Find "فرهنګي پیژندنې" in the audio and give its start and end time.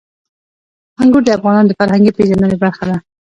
1.79-2.57